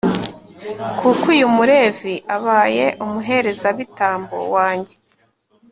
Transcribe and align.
kuko 0.99 1.23
uyu 1.35 1.45
mulevi 1.55 2.13
abaye 2.35 2.85
umuherezabitambo 3.03 4.37
wanjye 4.53 4.95